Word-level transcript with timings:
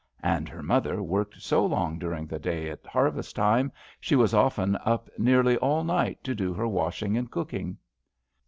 And 0.23 0.49
her 0.49 0.63
mother 0.63 1.03
worked 1.03 1.39
so 1.43 1.63
long 1.63 1.99
during 1.99 2.25
the 2.25 2.39
day 2.39 2.71
at 2.71 2.87
harvest 2.87 3.35
time, 3.35 3.71
she 3.99 4.15
was 4.15 4.33
often 4.33 4.75
up 4.77 5.11
nearly 5.19 5.57
all 5.57 5.83
night 5.83 6.23
to 6.23 6.33
do 6.33 6.55
her 6.55 6.67
washing 6.67 7.15
and 7.17 7.29
cooking. 7.29 7.77